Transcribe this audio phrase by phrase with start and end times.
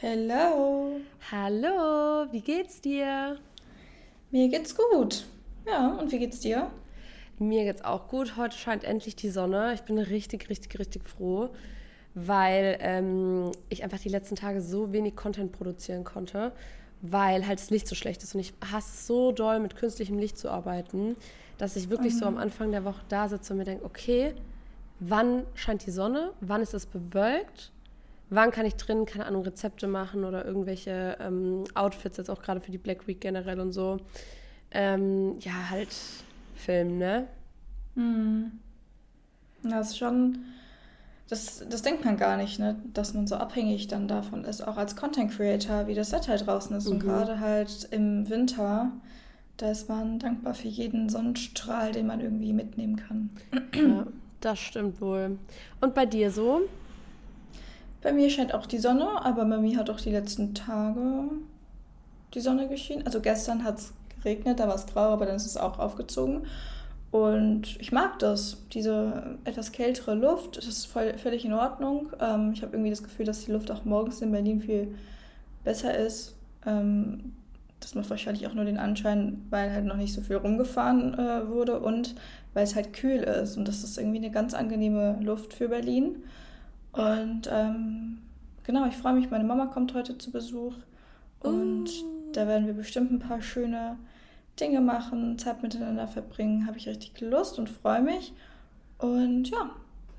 [0.00, 1.00] Hello.
[1.32, 3.36] Hallo, wie geht's dir?
[4.30, 5.26] Mir geht's gut.
[5.66, 6.70] Ja, und wie geht's dir?
[7.40, 8.36] Mir geht's auch gut.
[8.36, 9.74] Heute scheint endlich die Sonne.
[9.74, 11.48] Ich bin richtig, richtig, richtig froh,
[12.14, 16.52] weil ähm, ich einfach die letzten Tage so wenig Content produzieren konnte,
[17.02, 18.36] weil halt das Licht so schlecht ist.
[18.36, 21.16] Und ich hasse so doll, mit künstlichem Licht zu arbeiten,
[21.58, 22.18] dass ich wirklich mhm.
[22.18, 24.34] so am Anfang der Woche da sitze und mir denke, okay,
[25.00, 26.34] wann scheint die Sonne?
[26.40, 27.72] Wann ist es bewölkt?
[28.30, 32.60] Wann kann ich drin, keine Ahnung, Rezepte machen oder irgendwelche ähm, Outfits, jetzt auch gerade
[32.60, 33.98] für die Black Week generell und so.
[34.70, 35.88] Ähm, ja, halt
[36.54, 37.26] Film, ne?
[37.94, 38.52] Hm.
[39.62, 40.38] Das ist schon,
[41.28, 42.76] das, das denkt man gar nicht, ne?
[42.94, 46.76] dass man so abhängig dann davon ist, auch als Content Creator, wie das Wetter draußen
[46.76, 46.86] ist.
[46.86, 46.92] Mhm.
[46.92, 48.92] Und gerade halt im Winter,
[49.56, 53.30] da ist man dankbar für jeden Sonnenstrahl, den man irgendwie mitnehmen kann.
[53.74, 54.06] Ja,
[54.40, 55.38] das stimmt wohl.
[55.80, 56.62] Und bei dir so?
[58.02, 61.30] Bei mir scheint auch die Sonne, aber bei mir hat auch die letzten Tage
[62.34, 63.06] die Sonne geschienen.
[63.06, 66.46] Also gestern hat es geregnet, da war es grau, aber dann ist es auch aufgezogen.
[67.10, 70.58] Und ich mag das, diese etwas kältere Luft.
[70.58, 72.12] Das ist voll, völlig in Ordnung.
[72.20, 74.94] Ähm, ich habe irgendwie das Gefühl, dass die Luft auch morgens in Berlin viel
[75.64, 76.34] besser ist.
[76.66, 77.32] Ähm,
[77.80, 81.48] das macht wahrscheinlich auch nur den Anschein, weil halt noch nicht so viel rumgefahren äh,
[81.48, 82.14] wurde und
[82.52, 83.56] weil es halt kühl ist.
[83.56, 86.16] Und das ist irgendwie eine ganz angenehme Luft für Berlin.
[86.98, 88.18] Und ähm,
[88.64, 90.74] genau, ich freue mich, meine Mama kommt heute zu Besuch.
[91.40, 92.32] Und uh.
[92.32, 93.96] da werden wir bestimmt ein paar schöne
[94.58, 96.66] Dinge machen, Zeit miteinander verbringen.
[96.66, 98.32] Habe ich richtig Lust und freue mich.
[98.98, 99.70] Und ja,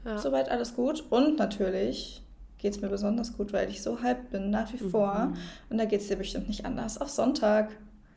[0.06, 1.04] ja, soweit alles gut.
[1.10, 2.24] Und natürlich
[2.60, 5.26] geht es mir besonders gut, weil ich so halb bin, nach wie vor.
[5.26, 5.34] Mhm.
[5.70, 6.98] Und da geht es dir bestimmt nicht anders.
[6.98, 7.72] Auf Sonntag.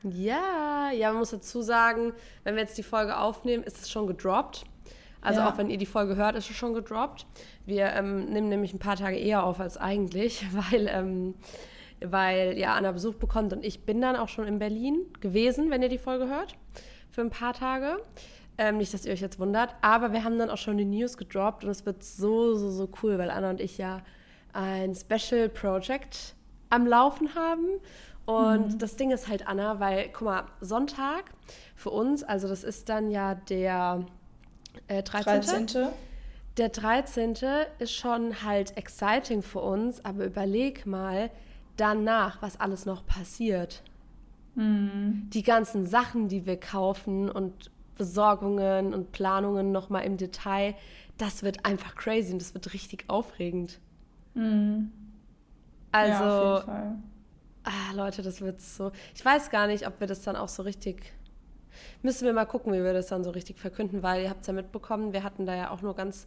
[0.05, 2.13] Ja, ja, man muss dazu sagen,
[2.45, 4.67] wenn wir jetzt die Folge aufnehmen, ist es schon gedroppt.
[5.23, 5.49] Also ja.
[5.49, 7.27] auch wenn ihr die Folge hört, ist es schon gedroppt.
[7.65, 11.35] Wir ähm, nehmen nämlich ein paar Tage eher auf als eigentlich, weil, ähm,
[12.01, 15.81] weil ja Anna Besuch bekommt und ich bin dann auch schon in Berlin gewesen, wenn
[15.81, 16.57] ihr die Folge hört,
[17.11, 17.99] für ein paar Tage.
[18.59, 21.17] Ähm, nicht, dass ihr euch jetzt wundert, aber wir haben dann auch schon die News
[21.17, 24.03] gedroppt und es wird so, so, so cool, weil Anna und ich ja
[24.53, 26.35] ein Special Project
[26.69, 27.67] am Laufen haben.
[28.25, 28.79] Und mhm.
[28.79, 31.25] das Ding ist halt, Anna, weil, guck mal, Sonntag
[31.75, 34.05] für uns, also das ist dann ja der
[34.89, 35.67] äh, 13.
[35.67, 35.89] 13.
[36.59, 37.35] Der 13.
[37.79, 41.31] ist schon halt exciting für uns, aber überleg mal
[41.77, 43.83] danach, was alles noch passiert.
[44.55, 45.31] Mhm.
[45.33, 50.75] Die ganzen Sachen, die wir kaufen und Besorgungen und Planungen nochmal im Detail,
[51.19, 53.79] das wird einfach crazy und das wird richtig aufregend.
[54.35, 54.93] Mhm.
[55.91, 56.97] Also, ja, auf jeden Fall.
[57.65, 58.93] Ah, Leute, das wird so.
[59.15, 61.13] Ich weiß gar nicht, ob wir das dann auch so richtig
[62.03, 64.47] Müssen wir mal gucken, wie wir das dann so richtig verkünden, weil ihr habt es
[64.47, 66.27] ja mitbekommen, wir hatten da ja auch nur ganz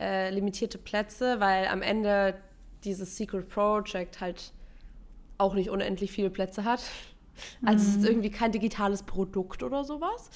[0.00, 2.34] äh, limitierte Plätze, weil am Ende
[2.84, 4.52] dieses Secret Project halt
[5.38, 6.82] auch nicht unendlich viele Plätze hat.
[7.64, 8.06] Also es ist mhm.
[8.06, 10.30] irgendwie kein digitales Produkt oder sowas.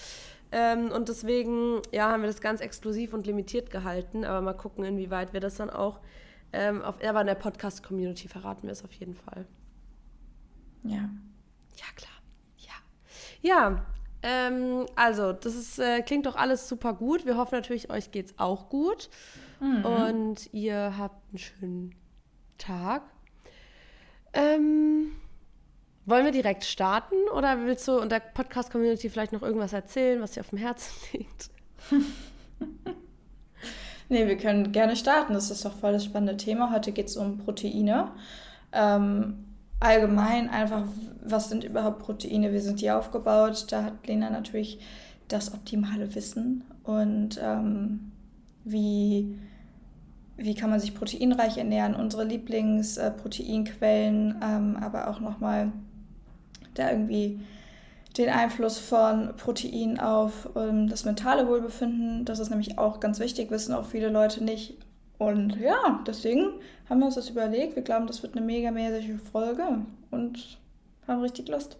[0.53, 4.25] Ähm, und deswegen, ja, haben wir das ganz exklusiv und limitiert gehalten.
[4.25, 6.00] Aber mal gucken, inwieweit wir das dann auch
[6.53, 9.47] ähm, auf, aber in der Podcast-Community verraten wir es auf jeden Fall.
[10.84, 11.11] Ja.
[11.77, 12.22] Ja, klar.
[12.59, 12.75] Ja.
[13.43, 13.87] Ja,
[14.29, 17.27] ähm, also, das ist, äh, klingt doch alles super gut.
[17.27, 19.09] Wir hoffen natürlich, euch geht es auch gut.
[19.61, 19.85] Mhm.
[19.85, 21.95] Und ihr habt einen schönen
[22.59, 23.03] Tag.
[24.33, 25.13] Ähm,
[26.07, 30.33] wollen wir direkt starten oder willst du in der Podcast-Community vielleicht noch irgendwas erzählen, was
[30.33, 31.51] dir auf dem Herzen liegt?
[34.09, 35.35] nee, wir können gerne starten.
[35.35, 36.73] Das ist doch voll das spannende Thema.
[36.73, 38.11] Heute geht es um Proteine.
[38.73, 39.46] Ähm,
[39.81, 40.85] allgemein einfach,
[41.25, 43.67] was sind überhaupt Proteine, wie sind die aufgebaut.
[43.71, 44.81] Da hat Lena natürlich
[45.29, 48.13] das optimale Wissen und ähm,
[48.65, 49.39] wie,
[50.37, 55.73] wie kann man sich proteinreich ernähren, unsere Lieblingsproteinquellen, äh, ähm, aber auch nochmal
[56.75, 57.41] da irgendwie
[58.17, 62.25] den Einfluss von Protein auf ähm, das mentale Wohlbefinden.
[62.25, 64.86] Das ist nämlich auch ganz wichtig, wissen auch viele Leute nicht.
[65.19, 67.77] Und ja, deswegen haben wir uns das überlegt.
[67.77, 69.66] Wir glauben, das wird eine mega mäßige Folge
[70.10, 70.59] und
[71.07, 71.78] haben richtig Lust.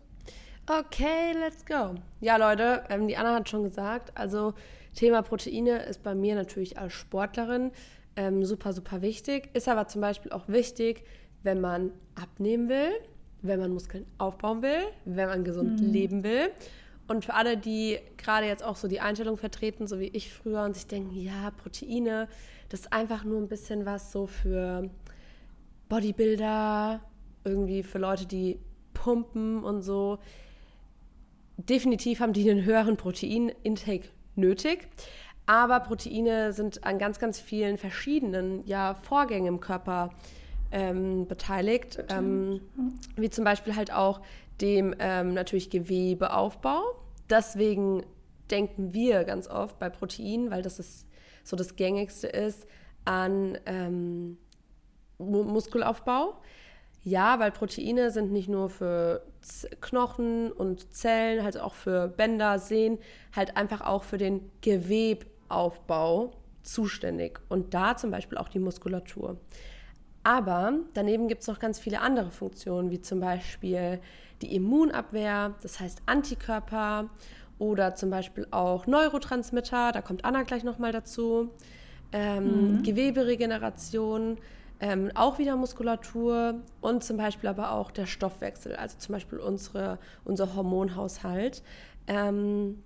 [0.68, 1.94] Okay, let's go.
[2.20, 4.54] Ja, Leute, ähm, die Anna hat schon gesagt, also
[4.94, 7.70] Thema Proteine ist bei mir natürlich als Sportlerin
[8.16, 9.50] ähm, super, super wichtig.
[9.52, 11.04] Ist aber zum Beispiel auch wichtig,
[11.42, 12.90] wenn man abnehmen will,
[13.42, 15.92] wenn man Muskeln aufbauen will, wenn man gesund mhm.
[15.92, 16.50] leben will.
[17.06, 20.64] Und für alle, die gerade jetzt auch so die Einstellung vertreten, so wie ich früher,
[20.64, 22.26] und sich denken, ja, Proteine,
[22.68, 24.90] das ist einfach nur ein bisschen was so für
[25.88, 27.00] Bodybuilder,
[27.44, 28.58] irgendwie für Leute, die
[28.92, 30.18] pumpen und so.
[31.56, 34.88] Definitiv haben die einen höheren Protein-Intake nötig.
[35.46, 40.10] Aber Proteine sind an ganz, ganz vielen verschiedenen ja, Vorgängen im Körper
[40.72, 42.60] ähm, beteiligt, ähm,
[43.14, 44.20] wie zum Beispiel halt auch
[44.60, 46.82] dem ähm, natürlich Gewebeaufbau.
[47.30, 48.02] Deswegen
[48.50, 51.06] denken wir ganz oft bei Proteinen, weil das ist
[51.46, 52.66] so das gängigste ist,
[53.04, 54.37] an ähm,
[55.19, 56.34] Muskelaufbau.
[57.02, 59.25] Ja, weil Proteine sind nicht nur für
[59.81, 62.98] Knochen und Zellen, halt auch für Bänder, Sehnen,
[63.34, 66.32] halt einfach auch für den Gewebaufbau
[66.64, 67.38] zuständig.
[67.49, 69.37] Und da zum Beispiel auch die Muskulatur.
[70.25, 74.00] Aber daneben gibt es noch ganz viele andere Funktionen, wie zum Beispiel
[74.42, 77.08] die Immunabwehr, das heißt Antikörper
[77.58, 81.50] oder zum Beispiel auch Neurotransmitter, da kommt Anna gleich nochmal dazu,
[82.12, 82.82] ähm, mhm.
[82.82, 84.38] Geweberegeneration,
[84.80, 89.98] ähm, auch wieder Muskulatur und zum Beispiel aber auch der Stoffwechsel, also zum Beispiel unsere,
[90.24, 91.62] unser Hormonhaushalt.
[92.06, 92.82] Ähm,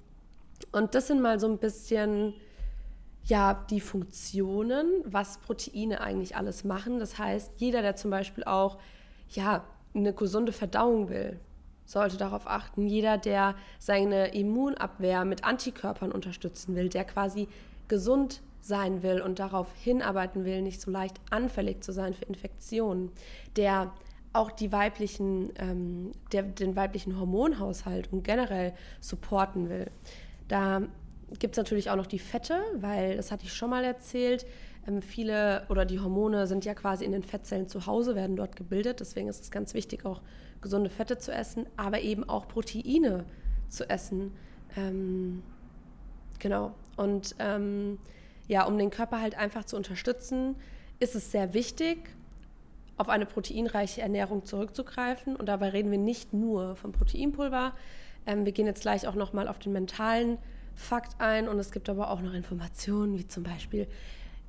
[0.73, 2.35] und das sind mal so ein bisschen
[3.25, 6.99] ja, die Funktionen, was Proteine eigentlich alles machen.
[6.99, 8.79] Das heißt, jeder, der zum Beispiel auch
[9.29, 9.65] ja,
[9.95, 11.39] eine gesunde Verdauung will,
[11.91, 12.87] sollte darauf achten.
[12.87, 17.49] Jeder, der seine Immunabwehr mit Antikörpern unterstützen will, der quasi
[17.89, 23.11] gesund sein will und darauf hinarbeiten will, nicht so leicht anfällig zu sein für Infektionen,
[23.57, 23.93] der
[24.33, 29.91] auch die weiblichen, ähm, der, den weiblichen Hormonhaushalt und generell supporten will.
[30.47, 30.83] Da
[31.39, 34.47] gibt es natürlich auch noch die Fette, weil, das hatte ich schon mal erzählt,
[34.87, 38.55] ähm, viele oder die Hormone sind ja quasi in den Fettzellen zu Hause, werden dort
[38.55, 39.01] gebildet.
[39.01, 40.21] Deswegen ist es ganz wichtig, auch
[40.61, 43.25] gesunde Fette zu essen, aber eben auch Proteine
[43.69, 44.33] zu essen.
[44.77, 45.43] Ähm,
[46.39, 46.75] genau.
[46.97, 47.99] Und ähm,
[48.49, 50.57] ja, um den Körper halt einfach zu unterstützen,
[50.99, 52.11] ist es sehr wichtig,
[52.97, 55.35] auf eine proteinreiche Ernährung zurückzugreifen.
[55.37, 57.75] Und dabei reden wir nicht nur vom Proteinpulver.
[58.27, 60.37] Ähm, wir gehen jetzt gleich auch nochmal auf den mentalen
[60.75, 61.49] Fakt ein.
[61.49, 63.87] Und es gibt aber auch noch Informationen, wie zum Beispiel,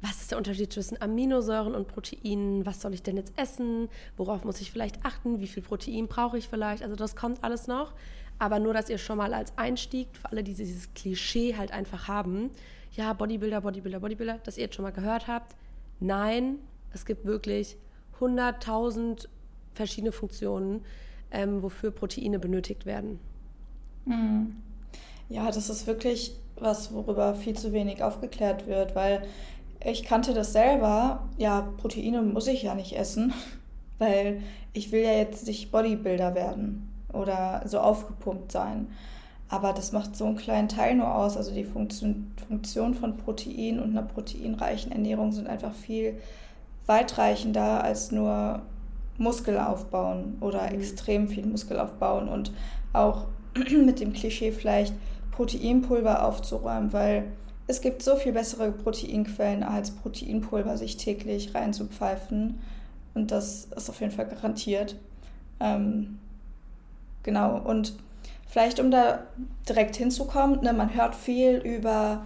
[0.01, 2.65] was ist der Unterschied zwischen Aminosäuren und Proteinen?
[2.65, 3.88] Was soll ich denn jetzt essen?
[4.18, 5.39] Worauf muss ich vielleicht achten?
[5.39, 6.81] Wie viel Protein brauche ich vielleicht?
[6.81, 7.94] Also das kommt alles noch.
[8.39, 12.07] Aber nur, dass ihr schon mal als Einstieg, für alle, die dieses Klischee halt einfach
[12.07, 12.50] haben,
[12.94, 15.56] ja, Bodybuilder, Bodybuilder, Bodybuilder, dass ihr jetzt schon mal gehört habt.
[16.00, 16.56] Nein,
[16.94, 17.77] es gibt wirklich
[18.19, 19.27] 100.000
[19.74, 20.83] verschiedene Funktionen,
[21.30, 23.19] ähm, wofür Proteine benötigt werden.
[24.06, 24.56] Mhm.
[25.30, 29.24] Ja, das ist wirklich was, worüber viel zu wenig aufgeklärt wird, weil
[29.86, 31.28] ich kannte das selber.
[31.38, 33.33] Ja, Proteine muss ich ja nicht essen,
[34.00, 34.42] weil
[34.74, 38.88] ich will ja jetzt nicht Bodybuilder werden oder so aufgepumpt sein.
[39.50, 41.36] Aber das macht so einen kleinen Teil nur aus.
[41.36, 46.18] Also die Funktion, Funktion von Protein und einer proteinreichen Ernährung sind einfach viel
[46.86, 48.62] weitreichender als nur
[49.18, 50.80] Muskel aufbauen oder mhm.
[50.80, 52.51] extrem viel Muskel aufbauen und
[52.94, 53.25] auch
[53.86, 54.94] mit dem Klischee vielleicht
[55.31, 57.25] Proteinpulver aufzuräumen, weil
[57.71, 62.59] es gibt so viel bessere Proteinquellen als Proteinpulver sich täglich reinzupfeifen.
[63.13, 64.97] Und das ist auf jeden Fall garantiert.
[65.62, 66.19] Ähm,
[67.23, 67.94] genau, und
[68.47, 69.23] vielleicht um da
[69.69, 72.23] direkt hinzukommen, ne, man hört viel über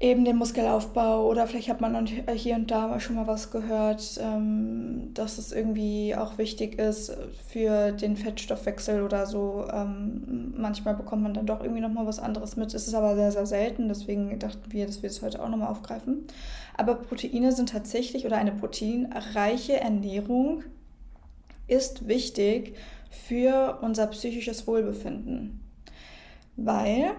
[0.00, 5.10] eben den Muskelaufbau oder vielleicht hat man hier und da schon mal was gehört, ähm,
[5.12, 7.14] dass es irgendwie auch wichtig ist
[7.48, 9.66] für den Fettstoffwechsel oder so.
[9.70, 12.72] Ähm, manchmal bekommt man dann doch irgendwie noch mal was anderes mit.
[12.72, 15.58] Es ist aber sehr, sehr selten, deswegen dachten wir, dass wir es heute auch noch
[15.58, 16.24] mal aufgreifen.
[16.78, 20.64] Aber Proteine sind tatsächlich oder eine proteinreiche Ernährung
[21.66, 22.74] ist wichtig
[23.10, 25.60] für unser psychisches Wohlbefinden,
[26.56, 27.10] weil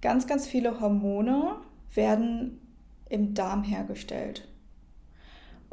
[0.00, 1.54] ganz, ganz viele Hormone
[1.94, 2.60] werden
[3.08, 4.48] im Darm hergestellt.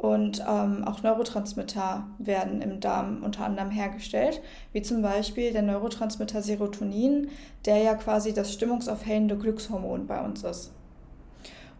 [0.00, 4.40] Und ähm, auch Neurotransmitter werden im Darm unter anderem hergestellt,
[4.72, 7.28] wie zum Beispiel der Neurotransmitter Serotonin,
[7.66, 10.72] der ja quasi das stimmungsaufhellende Glückshormon bei uns ist.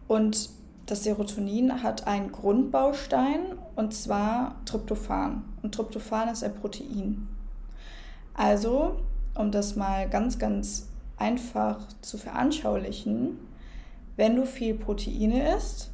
[0.07, 0.51] Und
[0.85, 5.43] das Serotonin hat einen Grundbaustein und zwar Tryptophan.
[5.63, 7.27] Und Tryptophan ist ein Protein.
[8.35, 8.97] Also,
[9.33, 13.39] um das mal ganz, ganz einfach zu veranschaulichen,
[14.21, 15.89] wenn du viel Proteine isst,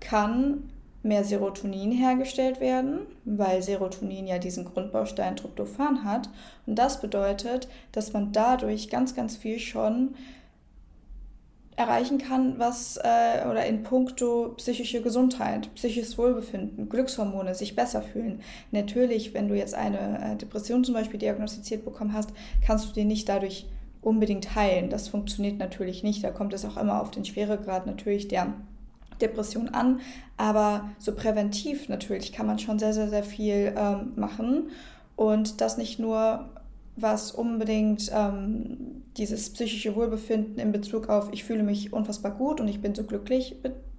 [0.00, 0.68] kann
[1.02, 6.28] mehr Serotonin hergestellt werden, weil Serotonin ja diesen Grundbaustein Tryptophan hat.
[6.66, 10.14] Und das bedeutet, dass man dadurch ganz, ganz viel schon
[11.74, 18.42] erreichen kann, was äh, oder in puncto psychische Gesundheit, psychisches Wohlbefinden, Glückshormone, sich besser fühlen.
[18.72, 22.28] Natürlich, wenn du jetzt eine äh, Depression zum Beispiel diagnostiziert bekommen hast,
[22.62, 23.64] kannst du die nicht dadurch
[24.02, 24.90] unbedingt heilen.
[24.90, 26.22] Das funktioniert natürlich nicht.
[26.22, 28.52] Da kommt es auch immer auf den Schweregrad natürlich der
[29.20, 30.00] Depression an.
[30.36, 34.70] Aber so präventiv natürlich kann man schon sehr, sehr, sehr viel ähm, machen.
[35.16, 36.50] Und das nicht nur,
[36.96, 42.68] was unbedingt ähm, dieses psychische Wohlbefinden in Bezug auf, ich fühle mich unfassbar gut und
[42.68, 43.56] ich bin so glücklich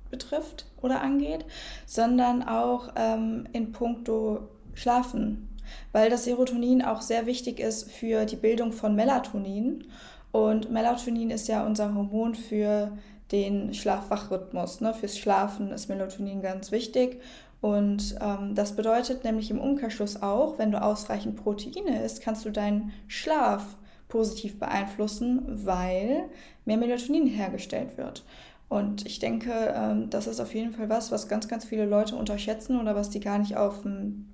[0.10, 1.46] betrifft oder angeht,
[1.86, 5.50] sondern auch ähm, in puncto Schlafen,
[5.92, 9.86] weil das Serotonin auch sehr wichtig ist für die Bildung von Melatonin.
[10.32, 12.92] Und Melatonin ist ja unser Hormon für
[13.32, 14.82] den Schlaf-Wach-Rhythmus.
[14.82, 14.94] Ne?
[14.94, 17.22] Fürs Schlafen ist Melatonin ganz wichtig.
[17.62, 22.50] Und ähm, das bedeutet nämlich im Umkehrschluss auch, wenn du ausreichend Proteine isst, kannst du
[22.50, 23.78] deinen Schlaf
[24.10, 26.26] positiv beeinflussen, weil
[26.66, 28.26] mehr Melatonin hergestellt wird.
[28.70, 32.16] Und ich denke, ähm, das ist auf jeden Fall was, was ganz, ganz viele Leute
[32.16, 34.33] unterschätzen oder was die gar nicht auf dem,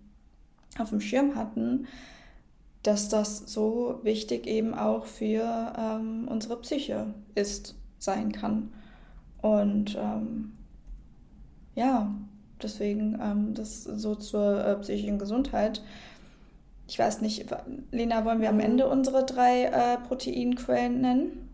[0.78, 1.88] auf dem Schirm hatten,
[2.84, 8.72] dass das so wichtig eben auch für ähm, unsere Psyche ist, sein kann.
[9.42, 10.54] Und ähm,
[11.76, 12.14] ja,
[12.62, 15.82] deswegen ähm, das so zur äh, psychischen Gesundheit.
[16.88, 17.46] Ich weiß nicht,
[17.92, 21.50] Lena, wollen wir am Ende unsere drei äh, Proteinquellen nennen?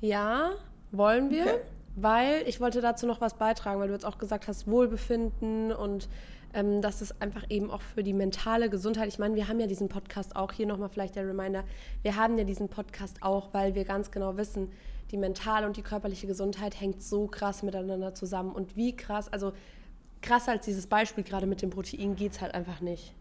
[0.00, 0.52] Ja,
[0.92, 1.42] wollen wir.
[1.42, 1.60] Okay.
[2.00, 6.08] Weil ich wollte dazu noch was beitragen, weil du jetzt auch gesagt hast, Wohlbefinden und
[6.52, 9.66] ähm, dass es einfach eben auch für die mentale Gesundheit, ich meine, wir haben ja
[9.66, 11.64] diesen Podcast auch, hier nochmal vielleicht der Reminder,
[12.02, 14.70] wir haben ja diesen Podcast auch, weil wir ganz genau wissen,
[15.10, 18.52] die mentale und die körperliche Gesundheit hängt so krass miteinander zusammen.
[18.52, 19.52] Und wie krass, also
[20.22, 23.14] krasser als dieses Beispiel gerade mit dem Protein geht es halt einfach nicht.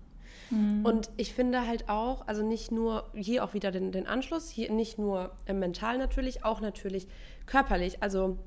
[0.50, 0.86] Mhm.
[0.86, 4.72] Und ich finde halt auch, also nicht nur, hier auch wieder den, den Anschluss, hier
[4.72, 7.08] nicht nur äh, mental natürlich, auch natürlich
[7.46, 8.02] körperlich.
[8.02, 8.38] Also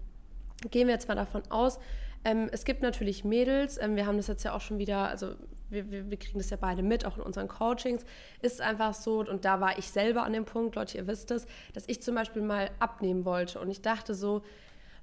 [0.71, 1.78] gehen wir jetzt mal davon aus,
[2.25, 5.35] ähm, es gibt natürlich Mädels, ähm, wir haben das jetzt ja auch schon wieder, also
[5.71, 8.04] wir, wir, wir, kriegen das ja beide mit, auch in unseren Coachings,
[8.42, 11.47] ist einfach so, und da war ich selber an dem Punkt, Leute, ihr wisst es,
[11.73, 13.59] dass ich zum Beispiel mal abnehmen wollte.
[13.59, 14.42] Und ich dachte so,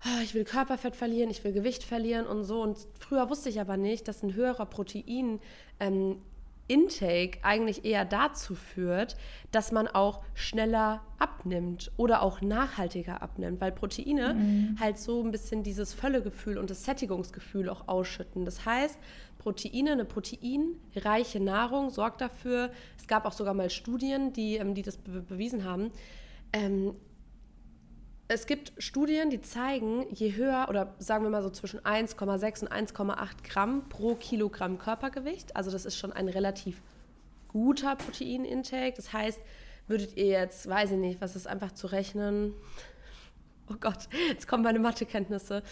[0.06, 2.62] oh, ich will Körperfett verlieren, ich will Gewicht verlieren und so.
[2.62, 5.39] Und früher wusste ich aber nicht, dass ein höherer Protein
[5.80, 6.22] ähm,
[6.69, 9.17] Intake eigentlich eher dazu führt,
[9.51, 14.77] dass man auch schneller abnimmt oder auch nachhaltiger abnimmt, weil Proteine mhm.
[14.79, 18.45] halt so ein bisschen dieses Völlegefühl und das Sättigungsgefühl auch ausschütten.
[18.45, 18.97] Das heißt,
[19.39, 24.83] Proteine, eine proteinreiche Nahrung sorgt dafür, es gab auch sogar mal Studien, die, ähm, die
[24.83, 25.91] das bewiesen haben,
[26.53, 26.93] ähm,
[28.31, 32.71] es gibt Studien, die zeigen, je höher oder sagen wir mal so zwischen 1,6 und
[32.71, 36.79] 1,8 Gramm pro Kilogramm Körpergewicht, also das ist schon ein relativ
[37.48, 38.93] guter Proteinintake.
[38.95, 39.41] Das heißt,
[39.88, 42.53] würdet ihr jetzt, weiß ich nicht, was ist einfach zu rechnen?
[43.67, 45.63] Oh Gott, jetzt kommen meine Mathekenntnisse.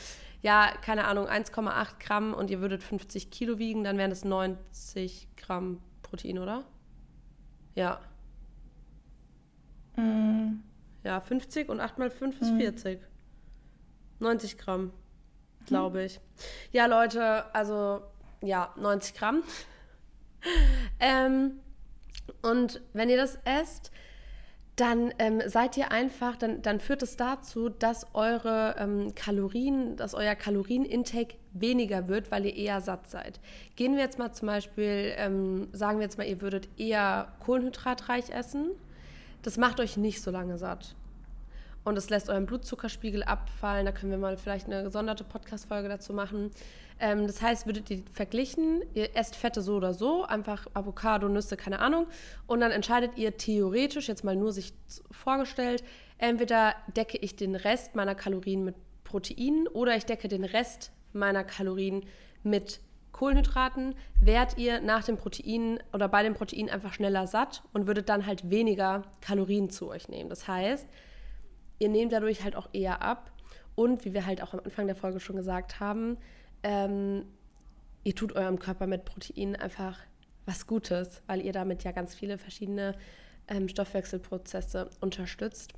[0.41, 5.27] Ja, keine Ahnung, 1,8 Gramm und ihr würdet 50 Kilo wiegen, dann wären das 90
[5.35, 6.63] Gramm Protein, oder?
[7.75, 7.99] Ja.
[9.95, 10.66] Mm.
[11.07, 12.59] Ja, 50 und 8 mal 5 ist mhm.
[12.59, 12.99] 40.
[14.19, 14.91] 90 Gramm,
[15.65, 16.19] glaube ich.
[16.73, 18.01] Ja, Leute, also
[18.43, 19.41] ja, 90 Gramm.
[20.99, 21.61] ähm,
[22.41, 23.91] und wenn ihr das esst,
[24.75, 30.13] dann ähm, seid ihr einfach, dann, dann führt es dazu, dass eure ähm, Kalorien, dass
[30.13, 33.39] euer Kalorienintake weniger wird, weil ihr eher satt seid.
[33.77, 38.29] Gehen wir jetzt mal zum Beispiel, ähm, sagen wir jetzt mal, ihr würdet eher kohlenhydratreich
[38.29, 38.71] essen
[39.41, 40.95] das macht euch nicht so lange satt.
[41.83, 43.85] Und es lässt euren Blutzuckerspiegel abfallen.
[43.85, 46.51] Da können wir mal vielleicht eine gesonderte Podcast-Folge dazu machen.
[46.99, 51.55] Ähm, das heißt, würdet ihr verglichen, ihr esst Fette so oder so, einfach Avocado, Nüsse,
[51.55, 52.07] keine Ahnung.
[52.45, 54.73] Und dann entscheidet ihr theoretisch, jetzt mal nur sich
[55.11, 55.83] vorgestellt,
[56.17, 61.43] entweder decke ich den Rest meiner Kalorien mit Proteinen oder ich decke den Rest meiner
[61.43, 62.03] Kalorien
[62.43, 62.81] mit
[63.17, 68.09] Kohlenhydraten wärt ihr nach dem Protein oder bei dem Protein einfach schneller satt und würdet
[68.09, 70.29] dann halt weniger Kalorien zu euch nehmen.
[70.29, 70.87] Das heißt,
[71.79, 73.31] ihr nehmt dadurch halt auch eher ab
[73.73, 76.17] und wie wir halt auch am Anfang der Folge schon gesagt haben,
[76.61, 77.25] ähm,
[78.03, 79.97] ihr tut eurem Körper mit Protein einfach
[80.45, 82.93] was Gutes, weil ihr damit ja ganz viele verschiedene
[83.47, 85.73] ähm, Stoffwechselprozesse unterstützt.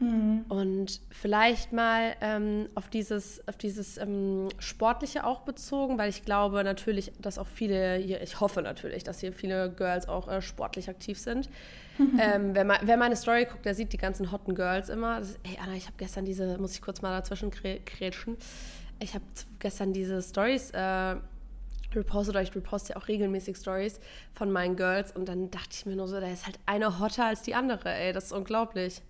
[0.00, 0.44] Mhm.
[0.48, 6.64] Und vielleicht mal ähm, auf dieses, auf dieses ähm, Sportliche auch bezogen, weil ich glaube
[6.64, 10.88] natürlich, dass auch viele hier, ich hoffe natürlich, dass hier viele Girls auch äh, sportlich
[10.88, 11.48] aktiv sind.
[12.18, 15.20] ähm, wer, wer, meine Story guckt, der sieht die ganzen hotten Girls immer.
[15.20, 18.36] Das, ey Anna, ich habe gestern diese, muss ich kurz mal dazwischen kretschen,
[19.00, 19.24] ich habe
[19.58, 21.16] gestern diese Stories äh,
[21.94, 24.00] repostet, oder ich reposte ja auch regelmäßig Stories
[24.32, 27.26] von meinen Girls und dann dachte ich mir nur so, da ist halt eine hotter
[27.26, 29.00] als die andere, ey, das ist unglaublich.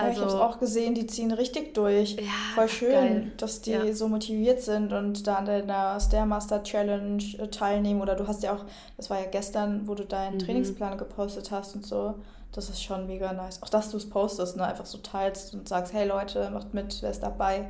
[0.00, 2.16] Also, ja, ich habe es auch gesehen, die ziehen richtig durch.
[2.16, 2.22] Ja,
[2.54, 3.32] Voll schön, geil.
[3.36, 3.92] dass die ja.
[3.92, 8.00] so motiviert sind und da an der Stairmaster Challenge äh, teilnehmen.
[8.00, 8.64] Oder du hast ja auch,
[8.96, 10.40] das war ja gestern, wo du deinen mhm.
[10.40, 12.14] Trainingsplan gepostet hast und so.
[12.52, 13.62] Das ist schon mega nice.
[13.62, 14.64] Auch dass du es postest, ne?
[14.64, 17.68] einfach so teilst und sagst, hey Leute, macht mit, wer ist dabei.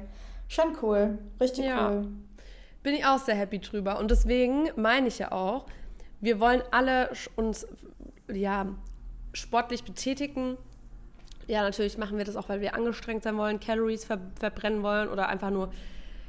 [0.49, 1.90] Schon cool, richtig ja.
[1.90, 2.06] cool.
[2.82, 3.99] Bin ich auch sehr happy drüber.
[3.99, 5.66] Und deswegen meine ich ja auch,
[6.20, 7.66] wir wollen alle uns
[8.32, 8.66] ja,
[9.32, 10.56] sportlich betätigen
[11.50, 15.09] ja, natürlich machen wir das auch, weil wir angestrengt sein wollen, Calories ver verbrennen wollen
[15.09, 15.73] oder einfach nur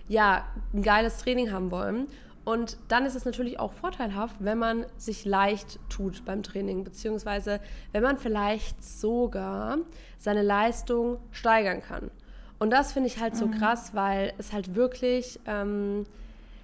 [0.08, 2.08] ja, ein geiles Training haben wollen.
[2.44, 7.60] Und dann ist es natürlich auch vorteilhaft, wenn man sich leicht tut beim Training, beziehungsweise
[7.92, 9.78] wenn man vielleicht sogar
[10.18, 12.10] seine Leistung steigern kann.
[12.58, 13.51] Und das finde ich halt so mhm.
[13.60, 16.08] krass, weil es halt wirklich, ähm,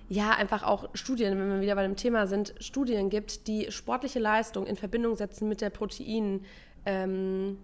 [0.09, 4.19] ja, einfach auch Studien, wenn wir wieder bei dem Thema sind, Studien gibt, die sportliche
[4.19, 6.43] Leistung in Verbindung setzen mit der Protein.
[6.87, 7.59] Ähm,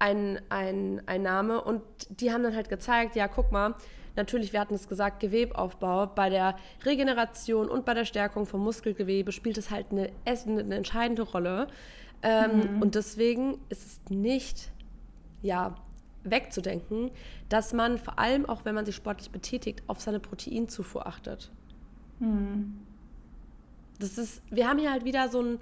[0.00, 3.76] ein, ein, Einnahme und die haben dann halt gezeigt, ja, guck mal,
[4.16, 6.08] Natürlich, wir hatten es gesagt, Gewebaufbau.
[6.08, 11.22] Bei der Regeneration und bei der Stärkung vom Muskelgewebe spielt es halt eine, eine entscheidende
[11.22, 11.68] Rolle.
[12.22, 12.82] Ähm, mhm.
[12.82, 14.72] Und deswegen ist es nicht,
[15.42, 15.76] ja,
[16.22, 17.10] wegzudenken,
[17.48, 21.50] dass man vor allem auch, wenn man sich sportlich betätigt, auf seine Proteinzufuhr achtet.
[22.18, 22.80] Mhm.
[23.98, 25.58] Das ist, wir haben hier halt wieder so ein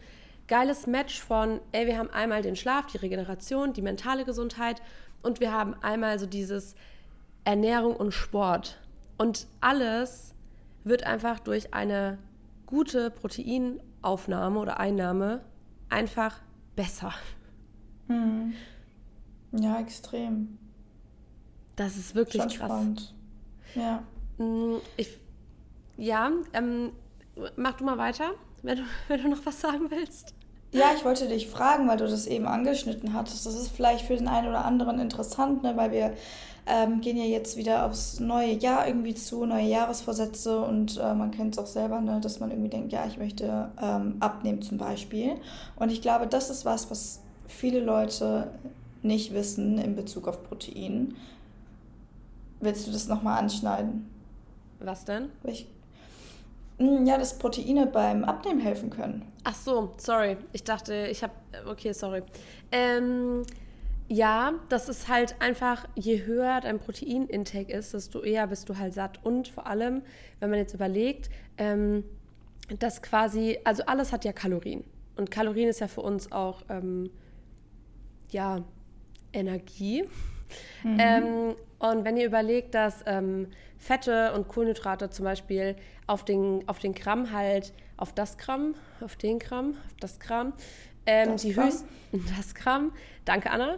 [0.49, 4.83] geiles Match von, ey, wir haben einmal den Schlaf, die Regeneration, die mentale Gesundheit
[5.23, 6.75] und wir haben einmal so dieses,
[7.49, 8.78] Ernährung und Sport.
[9.17, 10.35] Und alles
[10.85, 12.19] wird einfach durch eine
[12.67, 15.40] gute Proteinaufnahme oder Einnahme
[15.88, 16.43] einfach
[16.76, 17.14] besser.
[18.09, 18.52] Hm.
[19.52, 20.59] Ja, extrem.
[21.75, 22.71] Das ist wirklich Schon krass.
[22.71, 23.14] Spannend.
[23.75, 24.02] Ja.
[24.37, 25.19] Mm, ich,
[25.97, 26.93] ja, ähm,
[27.57, 30.35] mach du mal weiter, wenn du, wenn du noch was sagen willst.
[30.73, 33.47] Ja, ich wollte dich fragen, weil du das eben angeschnitten hattest.
[33.47, 35.77] Das ist vielleicht für den einen oder anderen interessant, ne?
[35.77, 36.13] weil wir
[36.69, 41.31] ähm, gehen ja jetzt wieder aufs neue Jahr irgendwie zu, neue Jahresvorsätze und äh, man
[41.31, 44.77] kennt es auch selber, ne, dass man irgendwie denkt, ja, ich möchte ähm, abnehmen zum
[44.77, 45.37] Beispiel.
[45.77, 48.51] Und ich glaube, das ist was, was viele Leute
[49.03, 51.15] nicht wissen in Bezug auf Protein.
[52.61, 54.07] Willst du das nochmal anschneiden?
[54.81, 55.31] Was denn?
[55.45, 55.67] Ich,
[56.79, 59.25] ja, dass Proteine beim Abnehmen helfen können.
[59.45, 60.37] Ach so, sorry.
[60.53, 61.33] Ich dachte, ich habe.
[61.67, 62.23] Okay, sorry.
[62.71, 63.43] Ähm,
[64.09, 68.95] ja, das ist halt einfach, je höher dein Proteinintake ist, desto eher bist du halt
[68.95, 69.25] satt.
[69.25, 70.03] Und vor allem,
[70.41, 72.05] wenn man jetzt überlegt, ähm,
[72.79, 74.85] dass quasi, also alles hat ja Kalorien.
[75.17, 77.11] Und Kalorien ist ja für uns auch, ähm,
[78.31, 78.62] ja,
[79.33, 80.05] Energie.
[80.83, 80.99] Mhm.
[80.99, 86.79] Ähm, und wenn ihr überlegt, dass ähm, Fette und Kohlenhydrate zum Beispiel auf den, auf
[86.79, 90.53] den Gramm halt, auf das Gramm, auf den Gramm, auf das Gramm,
[91.07, 91.89] ähm, das die höchsten,
[92.37, 92.93] das Gramm,
[93.25, 93.77] danke Anna,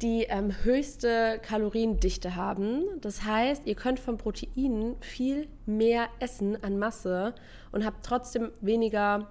[0.00, 2.84] die ähm, höchste Kaloriendichte haben.
[3.02, 7.34] Das heißt, ihr könnt von Proteinen viel mehr essen an Masse
[7.70, 9.30] und habt trotzdem weniger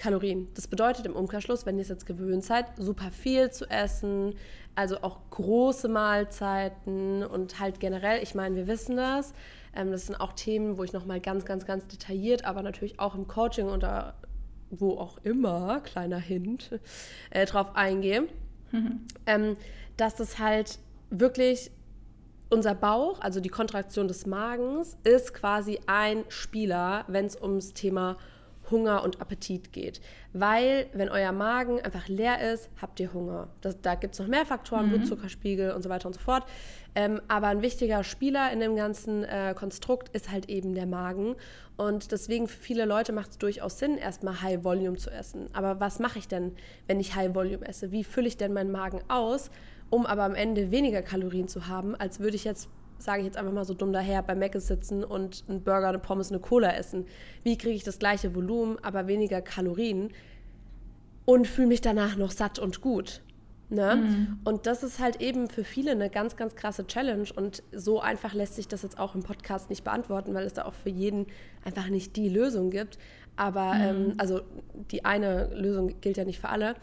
[0.00, 0.48] Kalorien.
[0.54, 4.34] Das bedeutet im Umkehrschluss, wenn ihr es jetzt gewöhnt seid, super viel zu essen,
[4.74, 9.34] also auch große Mahlzeiten und halt generell, ich meine, wir wissen das.
[9.76, 13.14] Ähm, das sind auch Themen, wo ich nochmal ganz, ganz, ganz detailliert, aber natürlich auch
[13.14, 14.14] im Coaching oder
[14.70, 16.80] wo auch immer, kleiner Hint,
[17.28, 18.22] äh, drauf eingehe.
[18.72, 19.00] Mhm.
[19.26, 19.56] Ähm,
[19.98, 20.78] dass das halt
[21.10, 21.70] wirklich
[22.48, 28.16] unser Bauch, also die Kontraktion des Magens, ist quasi ein Spieler, wenn es ums Thema
[28.70, 30.00] Hunger und Appetit geht.
[30.32, 33.48] Weil, wenn euer Magen einfach leer ist, habt ihr Hunger.
[33.60, 34.90] Das, da gibt es noch mehr Faktoren, mhm.
[34.90, 36.44] Blutzuckerspiegel und so weiter und so fort.
[36.94, 41.36] Ähm, aber ein wichtiger Spieler in dem ganzen äh, Konstrukt ist halt eben der Magen.
[41.76, 45.48] Und deswegen für viele Leute macht es durchaus Sinn, erstmal High Volume zu essen.
[45.52, 46.52] Aber was mache ich denn,
[46.86, 47.92] wenn ich High Volume esse?
[47.92, 49.50] Wie fülle ich denn meinen Magen aus,
[49.88, 52.68] um aber am Ende weniger Kalorien zu haben, als würde ich jetzt
[53.00, 55.98] sage ich jetzt einfach mal so dumm daher, bei Mc's sitzen und einen Burger, eine
[55.98, 57.06] Pommes, eine Cola essen.
[57.42, 60.10] Wie kriege ich das gleiche Volumen, aber weniger Kalorien
[61.24, 63.22] und fühle mich danach noch satt und gut?
[63.70, 63.96] Ne?
[63.96, 64.38] Mhm.
[64.42, 67.28] Und das ist halt eben für viele eine ganz, ganz krasse Challenge.
[67.34, 70.64] Und so einfach lässt sich das jetzt auch im Podcast nicht beantworten, weil es da
[70.64, 71.26] auch für jeden
[71.64, 72.98] einfach nicht die Lösung gibt.
[73.36, 73.82] Aber mhm.
[73.82, 74.40] ähm, also
[74.90, 76.74] die eine Lösung gilt ja nicht für alle.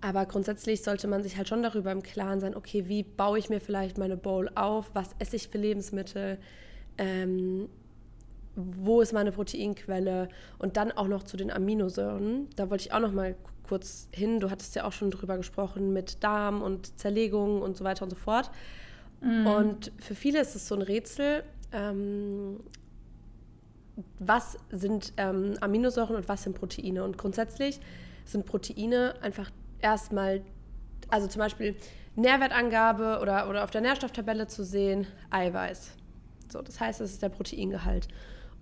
[0.00, 3.50] Aber grundsätzlich sollte man sich halt schon darüber im Klaren sein, okay, wie baue ich
[3.50, 6.38] mir vielleicht meine Bowl auf, was esse ich für Lebensmittel,
[6.96, 7.68] ähm,
[8.56, 12.48] wo ist meine Proteinquelle und dann auch noch zu den Aminosäuren.
[12.56, 13.36] Da wollte ich auch noch mal
[13.68, 14.40] kurz hin.
[14.40, 18.10] Du hattest ja auch schon drüber gesprochen mit Darm und Zerlegung und so weiter und
[18.10, 18.50] so fort.
[19.20, 19.46] Mm.
[19.46, 22.58] Und für viele ist es so ein Rätsel, ähm,
[24.18, 27.04] was sind ähm, Aminosäuren und was sind Proteine.
[27.04, 27.80] Und grundsätzlich
[28.24, 29.50] sind Proteine einfach
[29.82, 30.42] erstmal,
[31.08, 31.76] also zum Beispiel
[32.16, 35.92] Nährwertangabe oder, oder auf der Nährstofftabelle zu sehen, Eiweiß.
[36.48, 38.08] So, das heißt, das ist der Proteingehalt.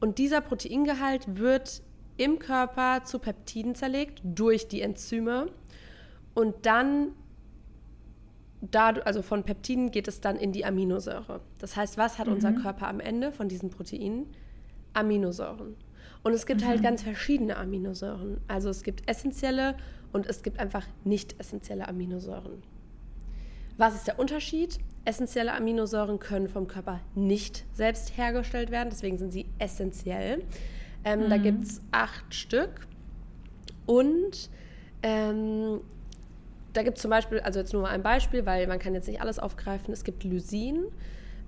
[0.00, 1.82] Und dieser Proteingehalt wird
[2.16, 5.46] im Körper zu Peptiden zerlegt durch die Enzyme
[6.34, 7.12] und dann
[8.60, 11.40] da, also von Peptiden geht es dann in die Aminosäure.
[11.58, 12.34] Das heißt, was hat mhm.
[12.34, 14.26] unser Körper am Ende von diesen Proteinen?
[14.94, 15.76] Aminosäuren.
[16.22, 16.74] Und es gibt halt mhm.
[16.74, 18.40] halt ganz verschiedene Aminosäuren.
[18.48, 19.76] Also es gibt essentielle
[20.12, 22.62] und es gibt einfach nicht essentielle Aminosäuren.
[23.76, 24.78] Was ist der Unterschied?
[25.04, 30.42] Essentielle Aminosäuren können vom Körper nicht selbst hergestellt werden, deswegen sind sie essentiell.
[31.04, 31.30] Ähm, mhm.
[31.30, 32.86] Da gibt es acht Stück.
[33.86, 34.50] Und
[35.02, 35.80] ähm,
[36.72, 39.08] da gibt es zum Beispiel, also jetzt nur mal ein Beispiel, weil man kann jetzt
[39.08, 39.92] nicht alles aufgreifen.
[39.92, 40.86] Es gibt Lysin.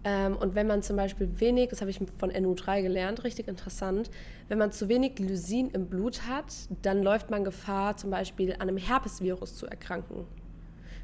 [0.03, 4.11] Ähm, und wenn man zum Beispiel wenig, das habe ich von NU3 gelernt, richtig interessant,
[4.49, 8.63] wenn man zu wenig Lysin im Blut hat, dann läuft man Gefahr, zum Beispiel an
[8.63, 10.27] einem Herpesvirus zu erkranken.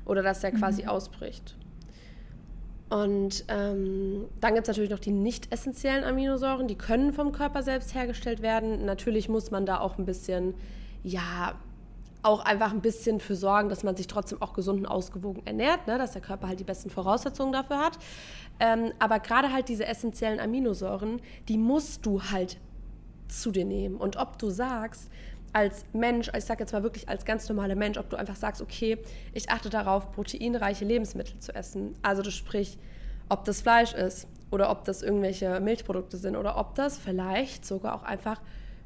[0.06, 0.88] Oder dass der quasi mhm.
[0.88, 1.56] ausbricht.
[2.88, 7.62] Und ähm, dann gibt es natürlich noch die nicht essentiellen Aminosäuren, die können vom Körper
[7.62, 8.84] selbst hergestellt werden.
[8.84, 10.54] Natürlich muss man da auch ein bisschen,
[11.02, 11.56] ja,
[12.26, 15.86] auch einfach ein bisschen für sorgen, dass man sich trotzdem auch gesund und ausgewogen ernährt,
[15.86, 15.96] ne?
[15.96, 17.98] dass der Körper halt die besten Voraussetzungen dafür hat.
[18.58, 22.58] Ähm, aber gerade halt diese essentiellen Aminosäuren, die musst du halt
[23.28, 23.96] zu dir nehmen.
[23.96, 25.08] Und ob du sagst,
[25.52, 28.60] als Mensch, ich sage jetzt mal wirklich als ganz normaler Mensch, ob du einfach sagst,
[28.60, 28.98] okay,
[29.32, 31.94] ich achte darauf, proteinreiche Lebensmittel zu essen.
[32.02, 32.76] Also du sprich,
[33.28, 37.94] ob das Fleisch ist oder ob das irgendwelche Milchprodukte sind oder ob das vielleicht sogar
[37.94, 38.40] auch einfach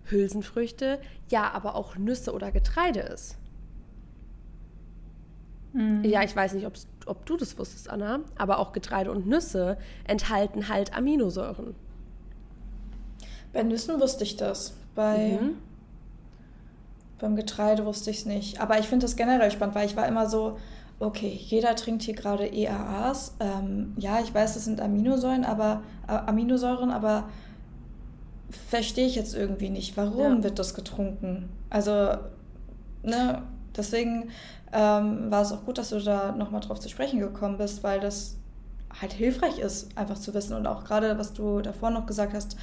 [0.04, 3.36] Hülsenfrüchte, ja, aber auch Nüsse oder Getreide ist.
[5.72, 6.04] Mhm.
[6.04, 6.66] Ja, ich weiß nicht,
[7.06, 11.74] ob du das wusstest, Anna, aber auch Getreide und Nüsse enthalten halt Aminosäuren.
[13.52, 14.74] Bei Nüssen wusste ich das.
[14.94, 15.56] Bei mhm.
[17.20, 18.60] Beim Getreide wusste ich es nicht.
[18.60, 20.58] Aber ich finde das generell spannend, weil ich war immer so,
[20.98, 23.36] okay, jeder trinkt hier gerade EAAs.
[23.40, 27.28] Ähm, ja, ich weiß, das sind Aminosäuren, aber äh, Aminosäuren, aber
[28.50, 30.42] verstehe ich jetzt irgendwie nicht, warum ja.
[30.44, 31.48] wird das getrunken?
[31.68, 32.16] Also,
[33.02, 33.42] ne,
[33.76, 34.30] deswegen
[34.72, 38.00] ähm, war es auch gut, dass du da nochmal drauf zu sprechen gekommen bist, weil
[38.00, 38.36] das
[39.00, 40.54] halt hilfreich ist, einfach zu wissen.
[40.54, 42.56] Und auch gerade, was du davor noch gesagt hast,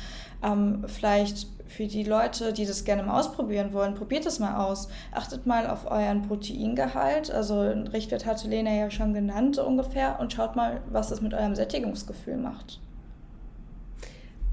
[0.43, 4.88] ähm, vielleicht für die Leute, die das gerne mal ausprobieren wollen, probiert es mal aus.
[5.12, 7.32] Achtet mal auf euren Proteingehalt.
[7.32, 10.19] Also ein Richtwert hatte Lena ja schon genannt ungefähr.
[10.19, 12.80] Und schaut mal, was das mit eurem Sättigungsgefühl macht.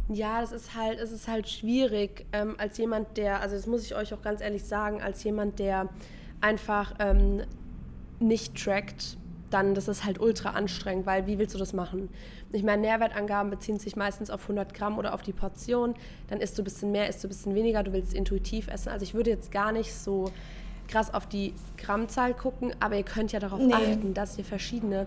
[0.09, 3.85] Ja, es ist halt, es ist halt schwierig, ähm, als jemand, der, also das muss
[3.85, 5.89] ich euch auch ganz ehrlich sagen, als jemand, der
[6.41, 7.43] einfach ähm,
[8.21, 9.17] nicht trackt,
[9.51, 12.11] dann das ist halt ultra anstrengend, weil wie willst du das machen?
[12.53, 15.95] Ich meine, Nährwertangaben beziehen sich meistens auf 100 Gramm oder auf die Portion.
[16.29, 18.91] Dann isst du ein bisschen mehr, isst du ein bisschen weniger, du willst intuitiv essen.
[18.91, 20.27] Also ich würde jetzt gar nicht so
[20.89, 23.73] krass auf die Grammzahl gucken, aber ihr könnt ja darauf nee.
[23.73, 25.07] achten, dass ihr verschiedene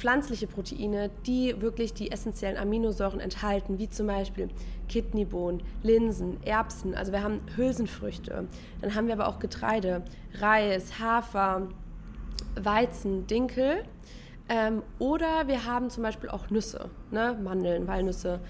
[0.00, 4.48] pflanzliche Proteine, die wirklich die essentiellen Aminosäuren enthalten, wie zum Beispiel
[4.88, 8.48] Kidneybohnen, Linsen, Erbsen, also wir haben Hülsenfrüchte,
[8.80, 10.02] dann haben wir aber auch Getreide,
[10.40, 11.68] Reis, Hafer,
[12.58, 13.84] Weizen, Dinkel.
[14.48, 17.38] Ähm, oder wir haben zum Beispiel auch Nüsse, ne?
[17.40, 18.40] Mandeln, Walnüsse,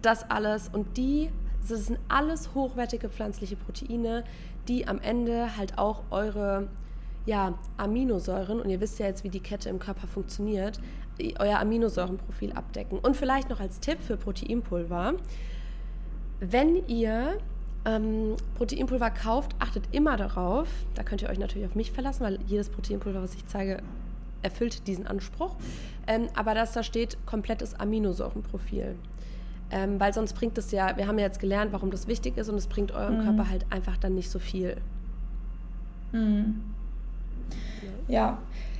[0.00, 0.68] das alles.
[0.68, 1.30] Und die,
[1.68, 4.24] das sind alles hochwertige pflanzliche Proteine,
[4.68, 6.68] die am Ende halt auch eure
[7.26, 10.80] ja, Aminosäuren, und ihr wisst ja jetzt, wie die Kette im Körper funktioniert,
[11.38, 12.98] euer Aminosäurenprofil abdecken.
[12.98, 15.14] Und vielleicht noch als Tipp für Proteinpulver,
[16.40, 17.38] wenn ihr
[17.84, 22.38] ähm, Proteinpulver kauft, achtet immer darauf, da könnt ihr euch natürlich auf mich verlassen, weil
[22.46, 23.82] jedes Proteinpulver, was ich zeige,
[24.42, 25.54] erfüllt diesen Anspruch,
[26.06, 28.96] ähm, aber dass da steht komplettes Aminosäurenprofil.
[29.70, 32.48] Ähm, weil sonst bringt es ja, wir haben ja jetzt gelernt, warum das wichtig ist
[32.48, 33.24] und es bringt eurem mhm.
[33.24, 34.76] Körper halt einfach dann nicht so viel.
[36.12, 36.60] Mhm.
[38.08, 38.38] Ja.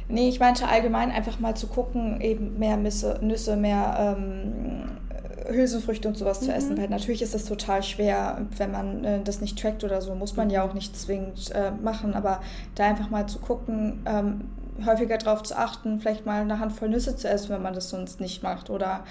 [0.08, 4.98] Nee, ich meinte allgemein einfach mal zu gucken, eben mehr Nüsse, Nüsse mehr ähm,
[5.48, 6.46] Hülsenfrüchte und sowas mhm.
[6.46, 10.00] zu essen, weil natürlich ist das total schwer, wenn man äh, das nicht trackt oder
[10.00, 12.40] so, muss man ja auch nicht zwingend äh, machen, aber
[12.74, 14.42] da einfach mal zu gucken, ähm,
[14.86, 18.20] häufiger darauf zu achten, vielleicht mal eine Handvoll Nüsse zu essen, wenn man das sonst
[18.20, 19.04] nicht macht oder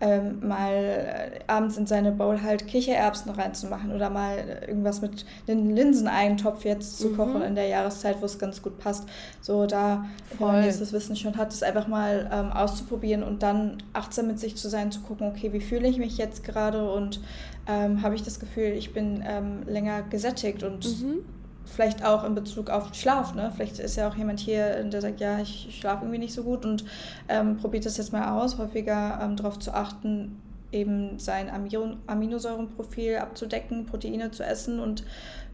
[0.00, 5.70] ähm, mal äh, abends in seine Bowl halt Kichererbsen reinzumachen oder mal irgendwas mit einem
[5.70, 7.16] Linseneintopf jetzt zu mhm.
[7.16, 9.08] kochen in der Jahreszeit, wo es ganz gut passt.
[9.40, 10.06] So da,
[10.36, 10.48] Voll.
[10.48, 14.28] wenn man jetzt das Wissen schon hat, es einfach mal ähm, auszuprobieren und dann achtsam
[14.28, 17.20] mit sich zu sein, zu gucken, okay, wie fühle ich mich jetzt gerade und
[17.66, 21.24] ähm, habe ich das Gefühl, ich bin ähm, länger gesättigt und mhm
[21.68, 23.34] vielleicht auch in Bezug auf Schlaf.
[23.34, 23.52] Ne?
[23.54, 26.64] Vielleicht ist ja auch jemand hier, der sagt, ja, ich schlafe irgendwie nicht so gut
[26.64, 26.84] und
[27.28, 30.40] ähm, probiert das jetzt mal aus, häufiger ähm, darauf zu achten,
[30.72, 31.50] eben sein
[32.06, 35.04] Aminosäurenprofil abzudecken, Proteine zu essen und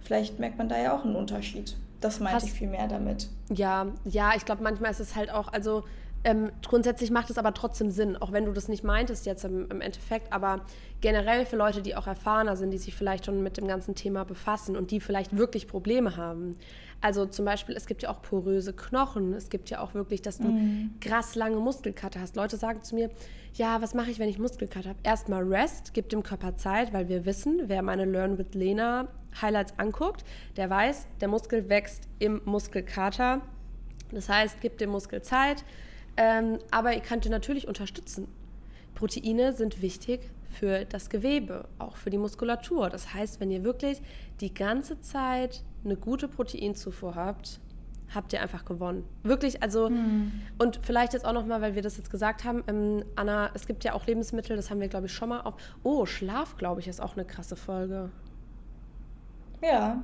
[0.03, 1.77] vielleicht merkt man da ja auch einen Unterschied.
[2.01, 3.29] Das meinte Hast, ich viel mehr damit.
[3.51, 5.85] Ja, ja, ich glaube, manchmal ist es halt auch, also
[6.25, 9.71] ähm, grundsätzlich macht es aber trotzdem Sinn, auch wenn du das nicht meintest jetzt im,
[9.71, 10.65] im, Endeffekt, aber
[11.03, 14.25] generell für Leute, die auch erfahrener sind, die sich vielleicht schon mit dem ganzen Thema
[14.25, 16.57] befassen und die vielleicht wirklich Probleme haben.
[17.03, 20.39] Also zum Beispiel, es gibt ja auch poröse Knochen, es gibt ja auch wirklich, dass
[20.39, 20.95] du mm.
[21.01, 22.37] krass lange Muskelkater hast.
[22.37, 23.11] Leute sagen zu mir,
[23.53, 24.99] ja, was mache ich, wenn ich Muskelkater habe?
[25.03, 29.09] Erstmal Rest, gib dem Körper Zeit, weil wir wissen, wer meine Learn with Lena
[29.43, 30.25] Highlights anguckt,
[30.57, 33.43] der weiß, der Muskel wächst im Muskelkater.
[34.11, 35.65] Das heißt, gib dem Muskel Zeit,
[36.17, 38.29] Ähm, aber ihr könnt ihr natürlich unterstützen.
[38.95, 42.89] Proteine sind wichtig für das Gewebe, auch für die Muskulatur.
[42.89, 44.01] Das heißt, wenn ihr wirklich
[44.41, 47.61] die ganze Zeit eine gute Proteinzufuhr habt,
[48.15, 49.05] habt ihr einfach gewonnen.
[49.25, 50.33] Wirklich, also hm.
[50.59, 53.83] und vielleicht jetzt auch nochmal, weil wir das jetzt gesagt haben, ähm, Anna, es gibt
[53.83, 55.57] ja auch Lebensmittel, das haben wir glaube ich schon mal auf.
[55.83, 58.11] Oh, Schlaf, glaube ich, ist auch eine krasse Folge.
[59.63, 60.03] Ja.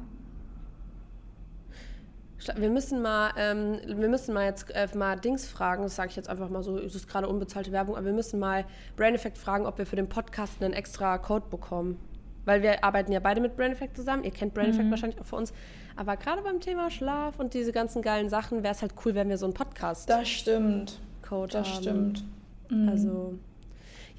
[2.57, 6.17] Wir müssen mal, ähm, wir müssen mal jetzt äh, mal Dings fragen, das sage ich
[6.17, 8.65] jetzt einfach mal so, es ist gerade unbezahlte Werbung, aber wir müssen mal
[8.97, 11.99] Brain Effect fragen, ob wir für den Podcast einen extra Code bekommen.
[12.47, 14.25] Weil wir arbeiten ja beide mit Brain Effect zusammen.
[14.25, 14.91] Ihr kennt Brain Effect mhm.
[14.91, 15.53] wahrscheinlich auch von uns.
[15.95, 19.29] Aber gerade beim Thema Schlaf und diese ganzen geilen Sachen wäre es halt cool, wenn
[19.29, 20.09] wir so einen Podcast.
[20.09, 20.99] Das stimmt.
[21.23, 21.83] Code das haben.
[21.83, 22.25] stimmt.
[22.71, 22.89] Mhm.
[22.89, 23.39] Also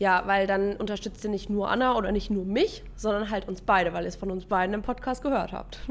[0.02, 3.62] ja, weil dann unterstützt ihr nicht nur Anna oder nicht nur mich, sondern halt uns
[3.62, 5.80] beide, weil ihr es von uns beiden im Podcast gehört habt.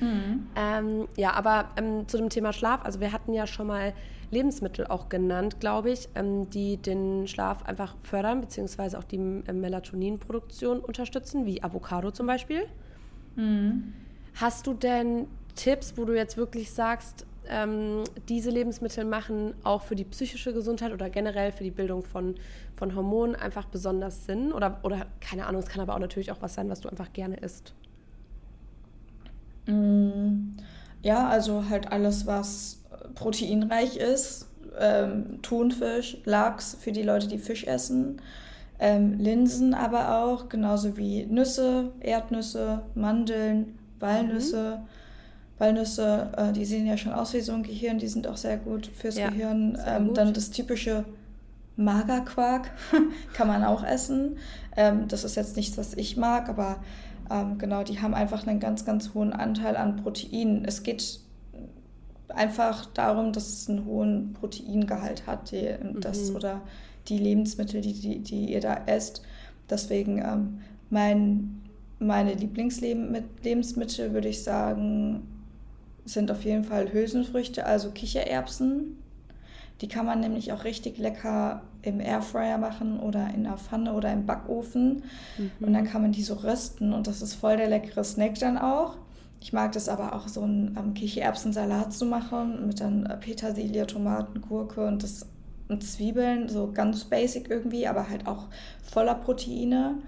[0.00, 0.46] Mhm.
[0.56, 3.92] ähm, ja, aber ähm, zu dem Thema Schlaf, also wir hatten ja schon mal
[4.30, 9.52] Lebensmittel auch genannt, glaube ich, ähm, die den Schlaf einfach fördern, beziehungsweise auch die äh,
[9.52, 12.62] Melatoninproduktion unterstützen, wie Avocado zum Beispiel.
[13.36, 13.92] Mhm.
[14.34, 19.96] Hast du denn Tipps, wo du jetzt wirklich sagst, ähm, diese Lebensmittel machen auch für
[19.96, 22.36] die psychische Gesundheit oder generell für die Bildung von,
[22.76, 24.52] von Hormonen einfach besonders Sinn?
[24.52, 27.12] Oder, oder keine Ahnung, es kann aber auch natürlich auch was sein, was du einfach
[27.12, 27.74] gerne isst.
[29.66, 30.56] Mm,
[31.02, 32.80] ja, also halt alles, was
[33.14, 34.48] proteinreich ist.
[34.78, 38.20] Ähm, Thunfisch, Lachs für die Leute, die Fisch essen.
[38.78, 44.80] Ähm, Linsen aber auch, genauso wie Nüsse, Erdnüsse, Mandeln, Walnüsse.
[44.80, 45.01] Mhm.
[45.62, 48.56] Walnüsse, äh, die sehen ja schon aus wie so ein Gehirn, die sind auch sehr
[48.56, 49.78] gut fürs ja, Gehirn.
[49.86, 50.18] Ähm, gut.
[50.18, 51.04] Dann das typische
[51.76, 52.72] Magerquark
[53.32, 54.38] kann man auch essen.
[54.76, 56.82] Ähm, das ist jetzt nichts, was ich mag, aber
[57.30, 60.64] ähm, genau, die haben einfach einen ganz, ganz hohen Anteil an Protein.
[60.66, 61.20] Es geht
[62.28, 66.36] einfach darum, dass es einen hohen Proteingehalt hat, die, das, mhm.
[66.36, 66.60] oder
[67.06, 69.22] die Lebensmittel, die, die, die ihr da esst.
[69.70, 70.58] Deswegen ähm,
[70.90, 71.62] mein,
[72.00, 75.22] meine Lieblingslebensmittel würde ich sagen,
[76.04, 78.98] sind auf jeden Fall Hülsenfrüchte, also Kichererbsen.
[79.80, 84.12] Die kann man nämlich auch richtig lecker im Airfryer machen oder in der Pfanne oder
[84.12, 85.02] im Backofen.
[85.36, 85.50] Mhm.
[85.60, 88.58] Und dann kann man die so rösten und das ist voll der leckere Snack dann
[88.58, 88.96] auch.
[89.40, 94.40] Ich mag das aber auch, so einen ähm, Kichererbsensalat zu machen mit dann Petersilie, Tomaten,
[94.40, 95.26] Gurke und, das,
[95.68, 96.48] und Zwiebeln.
[96.48, 98.46] So ganz basic irgendwie, aber halt auch
[98.84, 99.98] voller Proteine.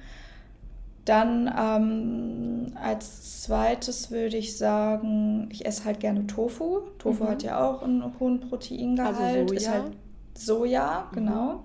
[1.05, 6.81] Dann ähm, als zweites würde ich sagen, ich esse halt gerne Tofu.
[6.99, 7.29] Tofu mhm.
[7.29, 9.17] hat ja auch einen hohen Proteingehalt.
[9.17, 9.59] Also Soja.
[9.59, 9.93] Ist halt
[10.35, 11.15] Soja, mhm.
[11.15, 11.65] genau.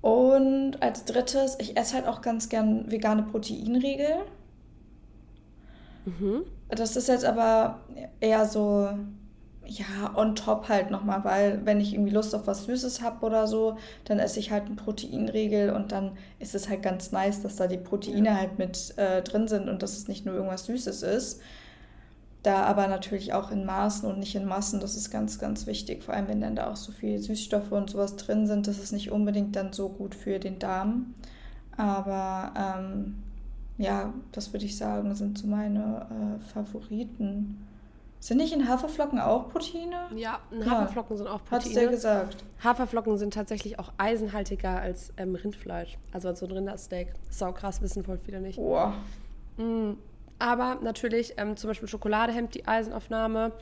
[0.00, 4.22] Und als drittes, ich esse halt auch ganz gern vegane Proteinriegel.
[6.06, 6.44] Mhm.
[6.68, 7.80] Das ist jetzt aber
[8.20, 8.88] eher so
[9.70, 13.46] ja, on top halt nochmal, weil wenn ich irgendwie Lust auf was Süßes habe oder
[13.46, 17.54] so, dann esse ich halt einen Proteinriegel und dann ist es halt ganz nice, dass
[17.54, 18.36] da die Proteine ja.
[18.36, 21.40] halt mit äh, drin sind und dass es nicht nur irgendwas Süßes ist.
[22.42, 26.02] Da aber natürlich auch in Maßen und nicht in Massen, das ist ganz, ganz wichtig.
[26.02, 28.92] Vor allem, wenn dann da auch so viele Süßstoffe und sowas drin sind, das ist
[28.92, 31.14] nicht unbedingt dann so gut für den Darm.
[31.76, 33.22] Aber ähm,
[33.78, 37.58] ja, das würde ich sagen, sind so meine äh, Favoriten.
[38.20, 40.08] Sind nicht in Haferflocken auch Proteine?
[40.14, 41.16] Ja, in Haferflocken ja.
[41.16, 41.64] sind auch Proteine.
[41.64, 42.44] Hat's dir gesagt?
[42.62, 45.96] Haferflocken sind tatsächlich auch eisenhaltiger als ähm, Rindfleisch.
[46.12, 47.14] Also als so ein Rindersteak.
[47.30, 48.56] Sau krass, wissen voll viele nicht.
[48.56, 48.94] Boah.
[49.56, 49.92] Mm,
[50.38, 53.52] aber natürlich, ähm, zum Beispiel Schokolade hemmt die Eisenaufnahme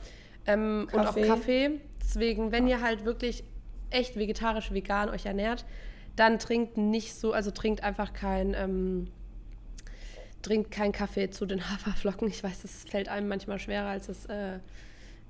[0.45, 1.79] ähm, und auch Kaffee.
[2.01, 3.45] Deswegen, wenn ihr halt wirklich
[3.91, 5.65] echt vegetarisch, vegan euch ernährt,
[6.17, 9.07] dann trinkt nicht so, also trinkt einfach kein ähm,
[10.41, 12.27] trinkt keinen Kaffee zu den Haferflocken.
[12.27, 14.59] Ich weiß, es fällt einem manchmal schwerer als es, äh,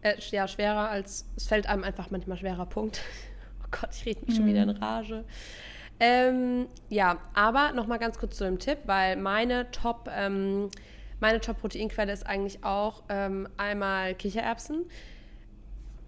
[0.02, 3.02] äh, ja, schwerer als, es fällt einem einfach manchmal schwerer, Punkt.
[3.62, 4.36] Oh Gott, ich rede mich mhm.
[4.36, 4.84] schon wieder in mhm.
[4.84, 5.24] Rage.
[6.00, 10.69] Ähm, ja, aber nochmal ganz kurz zu dem Tipp, weil meine Top, ähm,
[11.19, 14.86] meine Top-Proteinquelle ist eigentlich auch ähm, einmal Kichererbsen.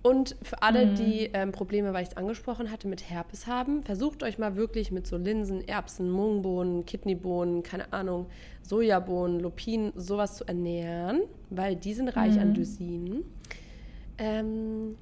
[0.03, 0.95] Und für alle, mhm.
[0.95, 4.91] die ähm, Probleme, weil ich es angesprochen hatte, mit Herpes haben, versucht euch mal wirklich
[4.91, 8.25] mit so Linsen, Erbsen, Mungbohnen, Kidneybohnen, keine Ahnung,
[8.63, 12.41] Sojabohnen, Lupinen, sowas zu ernähren, weil die sind reich mhm.
[12.41, 13.23] an Lysinen.
[14.17, 14.97] Ähm,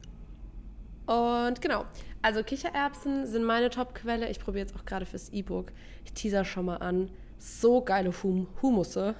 [1.05, 1.85] und genau,
[2.21, 4.29] also Kichererbsen sind meine Top-Quelle.
[4.29, 5.71] Ich probiere jetzt auch gerade fürs E-Book.
[6.03, 7.09] Ich teaser schon mal an.
[7.37, 9.15] So geile hum Humusse.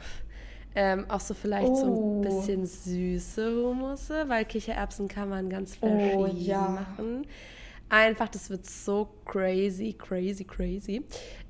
[0.76, 1.76] Ähm, auch so vielleicht oh.
[1.76, 2.22] so ein oh.
[2.22, 6.62] bisschen süße Humusse, weil Kichererbsen kann man ganz oh, verschieden oh, ja.
[6.62, 7.26] machen.
[7.90, 11.04] Einfach, das wird so crazy, crazy, crazy.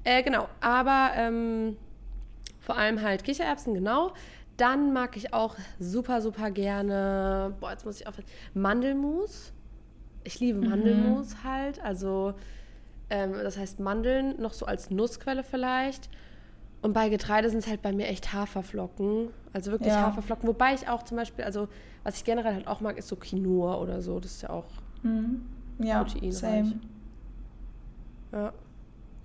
[0.06, 1.76] Äh, genau, aber ähm,
[2.62, 4.14] vor allem halt Kichererbsen, genau.
[4.56, 9.52] Dann mag ich auch super, super gerne, boah, jetzt muss ich aufhören, Mandelmus.
[10.24, 11.44] ich liebe Mandelmus mhm.
[11.44, 11.82] halt.
[11.84, 12.34] Also,
[13.10, 16.10] ähm, das heißt Mandeln noch so als Nussquelle vielleicht.
[16.82, 19.30] Und bei Getreide sind es halt bei mir echt Haferflocken.
[19.52, 20.02] Also wirklich ja.
[20.02, 20.48] Haferflocken.
[20.48, 21.68] Wobei ich auch zum Beispiel, also
[22.04, 24.20] was ich generell halt auch mag, ist so Quinoa oder so.
[24.20, 24.68] Das ist ja auch
[25.04, 25.42] mhm.
[25.80, 26.34] ja, proteinreich.
[26.34, 26.80] Same.
[28.32, 28.54] Ja.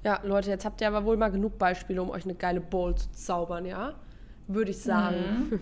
[0.02, 2.94] Ja, Leute, jetzt habt ihr aber wohl mal genug Beispiele, um euch eine geile Bowl
[2.94, 3.94] zu zaubern, ja?
[4.48, 5.48] Würde ich sagen.
[5.50, 5.60] Mhm.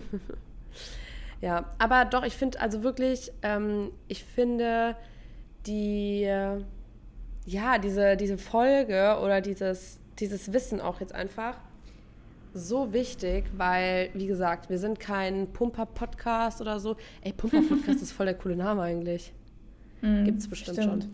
[1.41, 4.97] ja, aber doch, ich finde also wirklich, ähm, ich finde
[5.65, 6.23] die,
[7.45, 11.55] ja, diese, diese Folge oder dieses, dieses Wissen auch jetzt einfach
[12.53, 16.95] so wichtig, weil, wie gesagt, wir sind kein Pumper-Podcast oder so.
[17.21, 19.33] Ey, Pumper-Podcast ist voll der coole Name eigentlich.
[20.01, 21.03] Mm, Gibt es bestimmt stimmt.
[21.03, 21.13] schon.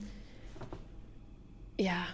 [1.80, 2.06] Ja,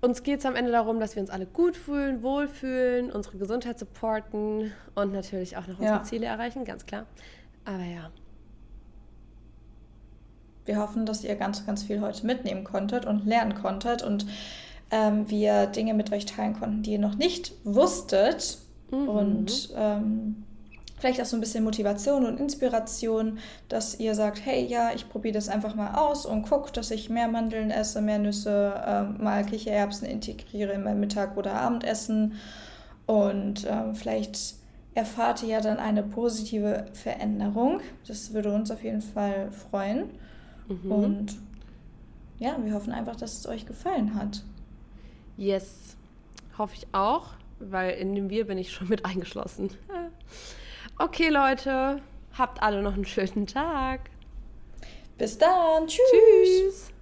[0.00, 3.78] uns geht es am Ende darum, dass wir uns alle gut fühlen, wohlfühlen, unsere Gesundheit
[3.78, 6.04] supporten und natürlich auch noch unsere ja.
[6.04, 7.06] Ziele erreichen, ganz klar.
[7.64, 8.10] Aber ja.
[10.64, 14.26] Wir hoffen, dass ihr ganz, ganz viel heute mitnehmen konntet und lernen konntet und
[14.90, 18.58] ähm, wir Dinge mit euch teilen konnten, die ihr noch nicht wusstet.
[18.90, 19.08] Mhm.
[19.08, 20.44] Und ähm,
[20.98, 25.34] vielleicht auch so ein bisschen Motivation und Inspiration, dass ihr sagt, hey, ja, ich probiere
[25.34, 29.44] das einfach mal aus und gucke, dass ich mehr Mandeln esse, mehr Nüsse, äh, mal
[29.44, 32.34] Kichererbsen integriere in mein Mittag- oder Abendessen.
[33.06, 34.54] Und äh, vielleicht
[34.94, 37.80] erfahrt ihr ja dann eine positive Veränderung.
[38.06, 40.10] Das würde uns auf jeden Fall freuen.
[40.68, 40.92] Mhm.
[40.92, 41.38] Und
[42.38, 44.42] ja, wir hoffen einfach, dass es euch gefallen hat.
[45.40, 45.96] Yes,
[46.58, 47.28] hoffe ich auch,
[47.60, 49.70] weil in dem Wir bin ich schon mit eingeschlossen.
[50.98, 52.02] Okay, Leute,
[52.36, 54.10] habt alle noch einen schönen Tag.
[55.16, 55.86] Bis dann.
[55.86, 56.02] Tschüss.
[56.10, 56.92] Tschüss.